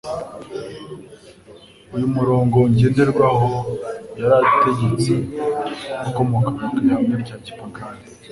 Uyu 1.95 2.07
murongo 2.15 2.57
ngenderwaho 2.71 3.49
yari 4.21 4.35
ategetse, 4.55 5.13
wakomokaga 6.01 6.63
ku 6.71 6.77
ihame 6.83 7.15
rya 7.23 7.35
gipagani. 7.45 8.01